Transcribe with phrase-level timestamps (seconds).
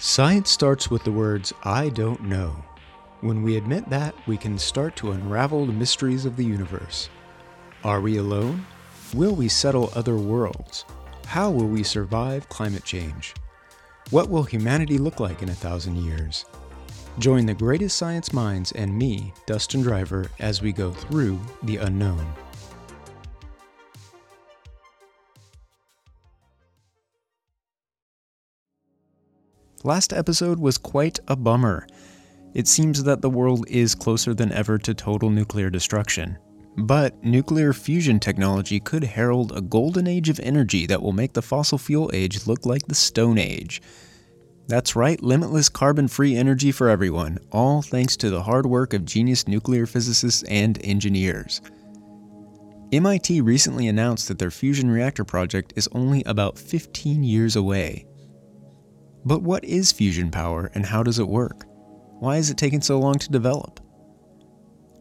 [0.00, 2.54] Science starts with the words, I don't know.
[3.20, 7.10] When we admit that, we can start to unravel the mysteries of the universe.
[7.82, 8.64] Are we alone?
[9.12, 10.84] Will we settle other worlds?
[11.26, 13.34] How will we survive climate change?
[14.10, 16.44] What will humanity look like in a thousand years?
[17.18, 22.24] Join the greatest science minds and me, Dustin Driver, as we go through the unknown.
[29.84, 31.86] Last episode was quite a bummer.
[32.52, 36.36] It seems that the world is closer than ever to total nuclear destruction.
[36.76, 41.42] But nuclear fusion technology could herald a golden age of energy that will make the
[41.42, 43.80] fossil fuel age look like the Stone Age.
[44.66, 49.04] That's right, limitless carbon free energy for everyone, all thanks to the hard work of
[49.04, 51.60] genius nuclear physicists and engineers.
[52.92, 58.06] MIT recently announced that their fusion reactor project is only about 15 years away.
[59.24, 61.64] But what is fusion power and how does it work?
[62.20, 63.80] Why is it taking so long to develop?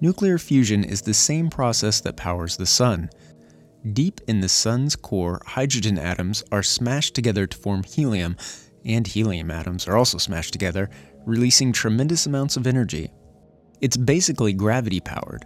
[0.00, 3.10] Nuclear fusion is the same process that powers the sun.
[3.92, 8.36] Deep in the sun's core, hydrogen atoms are smashed together to form helium,
[8.84, 10.90] and helium atoms are also smashed together,
[11.24, 13.10] releasing tremendous amounts of energy.
[13.80, 15.44] It's basically gravity powered.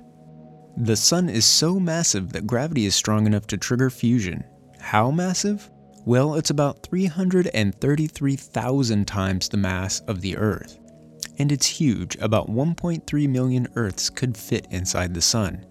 [0.78, 4.44] The sun is so massive that gravity is strong enough to trigger fusion.
[4.78, 5.70] How massive?
[6.06, 10.78] Well, it's about 333,000 times the mass of the Earth.
[11.38, 15.66] And it's huge, about 1.3 million Earths could fit inside the Sun.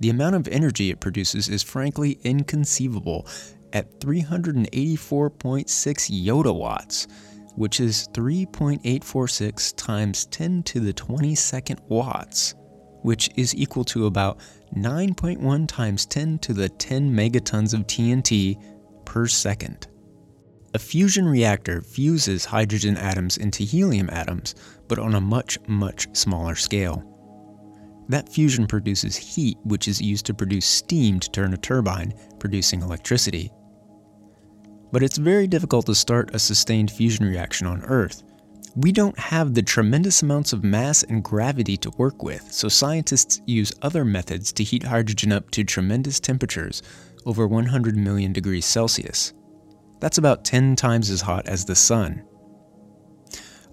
[0.00, 3.28] The amount of energy it produces is frankly inconceivable
[3.74, 7.06] at 384.6 yottawatts,
[7.56, 12.54] which is 3.846 times 10 to the 22nd watts,
[13.02, 14.40] which is equal to about
[14.74, 18.56] 9.1 times 10 to the 10 megatons of TNT
[19.06, 19.88] per second.
[20.74, 24.54] A fusion reactor fuses hydrogen atoms into helium atoms,
[24.88, 27.02] but on a much, much smaller scale.
[28.10, 32.82] That fusion produces heat, which is used to produce steam to turn a turbine, producing
[32.82, 33.50] electricity.
[34.92, 38.22] But it's very difficult to start a sustained fusion reaction on Earth.
[38.76, 43.40] We don't have the tremendous amounts of mass and gravity to work with, so scientists
[43.46, 46.82] use other methods to heat hydrogen up to tremendous temperatures,
[47.26, 49.34] over 100 million degrees Celsius.
[50.00, 52.24] That's about 10 times as hot as the Sun.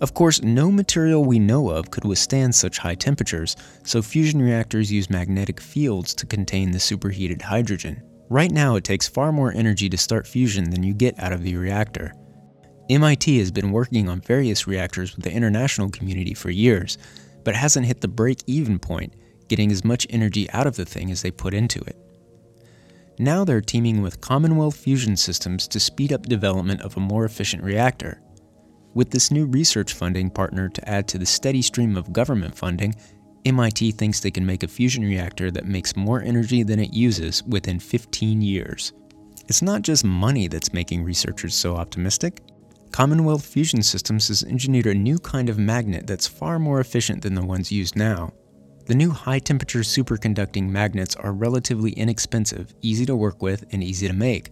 [0.02, 4.92] Of course, no material we know of could withstand such high temperatures, so fusion reactors
[4.92, 8.02] use magnetic fields to contain the superheated hydrogen.
[8.30, 11.44] Right now, it takes far more energy to start fusion than you get out of
[11.44, 12.14] the reactor.
[12.90, 16.98] MIT has been working on various reactors with the international community for years,
[17.46, 19.14] but hasn't hit the break even point,
[19.48, 21.96] getting as much energy out of the thing as they put into it.
[23.20, 27.64] Now they're teaming with Commonwealth Fusion Systems to speed up development of a more efficient
[27.64, 28.22] reactor.
[28.96, 32.96] With this new research funding partner to add to the steady stream of government funding,
[33.46, 37.44] MIT thinks they can make a fusion reactor that makes more energy than it uses
[37.44, 38.94] within 15 years.
[39.48, 42.42] It's not just money that's making researchers so optimistic.
[42.92, 47.34] Commonwealth Fusion Systems has engineered a new kind of magnet that's far more efficient than
[47.34, 48.32] the ones used now.
[48.86, 54.08] The new high temperature superconducting magnets are relatively inexpensive, easy to work with, and easy
[54.08, 54.52] to make.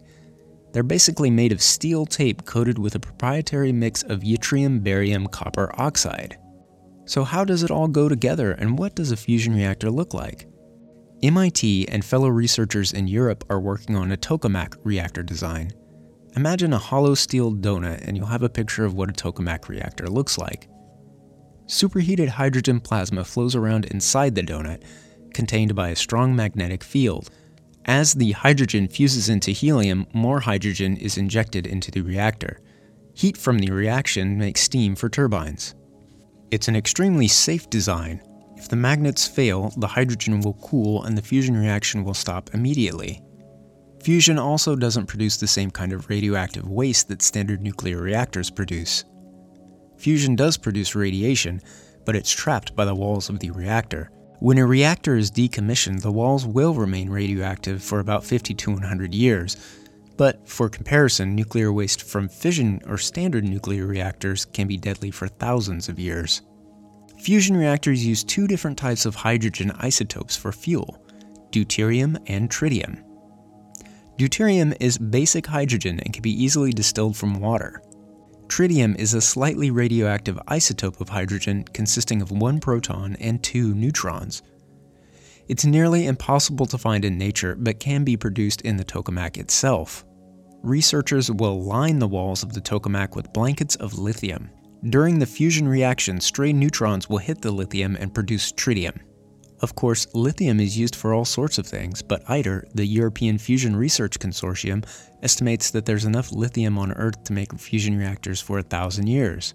[0.72, 5.74] They're basically made of steel tape coated with a proprietary mix of yttrium barium copper
[5.78, 6.38] oxide.
[7.06, 10.47] So, how does it all go together, and what does a fusion reactor look like?
[11.22, 15.74] MIT and fellow researchers in Europe are working on a tokamak reactor design.
[16.38, 20.08] Imagine a hollow steel donut, and you'll have a picture of what a tokamak reactor
[20.08, 20.70] looks like.
[21.67, 24.83] Superheated hydrogen plasma flows around inside the donut,
[25.33, 27.29] contained by a strong magnetic field.
[27.85, 32.59] As the hydrogen fuses into helium, more hydrogen is injected into the reactor.
[33.13, 35.75] Heat from the reaction makes steam for turbines.
[36.51, 38.22] It's an extremely safe design.
[38.57, 43.22] If the magnets fail, the hydrogen will cool and the fusion reaction will stop immediately.
[44.03, 49.05] Fusion also doesn't produce the same kind of radioactive waste that standard nuclear reactors produce.
[50.02, 51.62] Fusion does produce radiation,
[52.06, 54.09] but it's trapped by the walls of the reactor.
[54.40, 59.14] When a reactor is decommissioned, the walls will remain radioactive for about 50 to 100
[59.14, 59.58] years.
[60.18, 65.28] But for comparison, nuclear waste from fission or standard nuclear reactors can be deadly for
[65.28, 66.42] thousands of years.
[67.20, 71.06] Fusion reactors use two different types of hydrogen isotopes for fuel
[71.52, 73.03] deuterium and tritium.
[74.18, 77.84] Deuterium is basic hydrogen and can be easily distilled from water.
[78.52, 84.42] Tritium is a slightly radioactive isotope of hydrogen consisting of one proton and two neutrons.
[85.48, 90.03] It's nearly impossible to find in nature, but can be produced in the tokamak itself.
[90.64, 94.50] researchers will line the walls of the tokamak with blankets of lithium.
[94.90, 99.00] During the fusion reaction, stray neutrons will hit the lithium and produce tritium.
[99.61, 103.75] Of course, lithium is used for all sorts of things, but ITER, the European Fusion
[103.75, 104.84] Research Consortium,
[105.22, 109.53] estimates that there's enough lithium on Earth to make fusion reactors for a thousand years.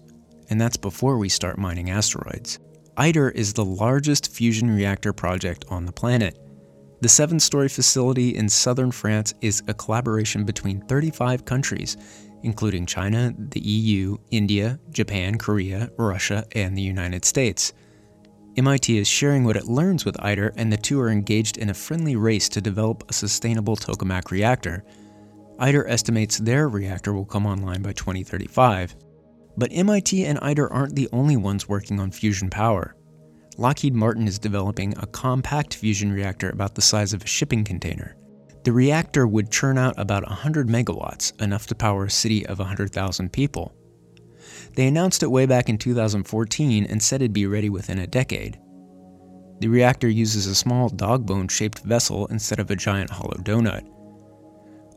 [0.49, 2.59] And that's before we start mining asteroids.
[2.95, 6.39] ITER is the largest fusion reactor project on the planet.
[7.01, 11.97] The seven story facility in southern France is a collaboration between 35 countries,
[12.43, 17.73] including China, the EU, India, Japan, Korea, Russia, and the United States.
[18.57, 21.75] MIT is sharing what it learns with ITER, and the two are engaged in a
[21.75, 24.83] friendly race to develop a sustainable tokamak reactor.
[25.59, 28.95] ITER estimates their reactor will come online by 2035.
[29.57, 32.95] But MIT and ITER aren't the only ones working on fusion power.
[33.59, 38.15] Lockheed Martin is developing a compact fusion reactor about the size of a shipping container.
[38.63, 43.31] The reactor would churn out about 100 megawatts, enough to power a city of 100,000
[43.31, 43.75] people.
[44.75, 48.59] They announced it way back in 2014 and said it'd be ready within a decade.
[49.59, 53.87] The reactor uses a small dog bone shaped vessel instead of a giant hollow donut.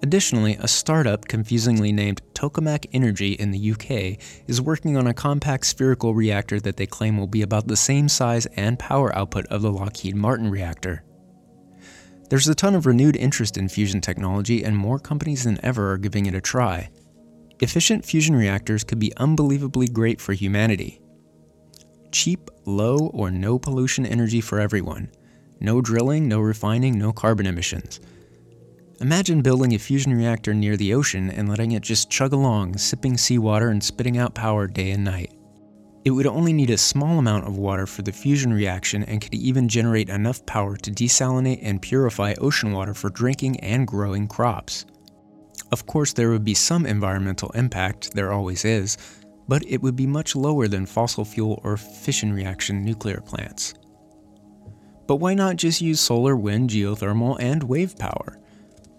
[0.02, 5.66] Additionally, a startup confusingly named Tokamak Energy in the UK is working on a compact
[5.66, 9.60] spherical reactor that they claim will be about the same size and power output of
[9.60, 11.04] the Lockheed Martin reactor.
[12.30, 15.98] There's a ton of renewed interest in fusion technology, and more companies than ever are
[15.98, 16.88] giving it a try.
[17.62, 20.98] Efficient fusion reactors could be unbelievably great for humanity.
[22.10, 25.10] Cheap, low, or no pollution energy for everyone.
[25.60, 28.00] No drilling, no refining, no carbon emissions.
[29.02, 33.18] Imagine building a fusion reactor near the ocean and letting it just chug along, sipping
[33.18, 35.34] seawater and spitting out power day and night.
[36.06, 39.34] It would only need a small amount of water for the fusion reaction and could
[39.34, 44.86] even generate enough power to desalinate and purify ocean water for drinking and growing crops.
[45.72, 48.98] Of course, there would be some environmental impact, there always is,
[49.46, 53.74] but it would be much lower than fossil fuel or fission reaction nuclear plants.
[55.06, 58.38] But why not just use solar, wind, geothermal, and wave power?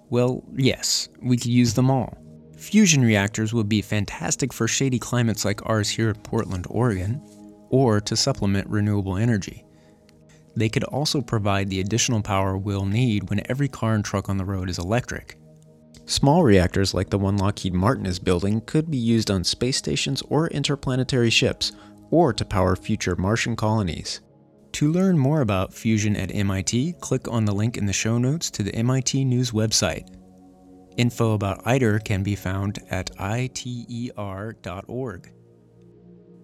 [0.09, 2.17] Well, yes, we could use them all.
[2.57, 7.21] Fusion reactors would be fantastic for shady climates like ours here in Portland, Oregon,
[7.69, 9.65] or to supplement renewable energy.
[10.55, 14.37] They could also provide the additional power we'll need when every car and truck on
[14.37, 15.37] the road is electric.
[16.11, 20.21] Small reactors like the one Lockheed Martin is building could be used on space stations
[20.23, 21.71] or interplanetary ships,
[22.09, 24.19] or to power future Martian colonies.
[24.73, 28.51] To learn more about fusion at MIT, click on the link in the show notes
[28.51, 30.13] to the MIT News website.
[30.97, 34.11] Info about ITER can be found at iter.org.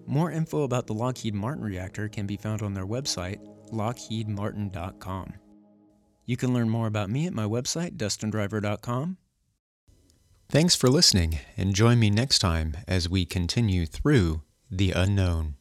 [0.05, 5.33] More info about the Lockheed Martin reactor can be found on their website, lockheedmartin.com.
[6.25, 9.17] You can learn more about me at my website, dustindriver.com,
[10.49, 15.55] Thanks for listening, and join me next time as we continue through the unknown.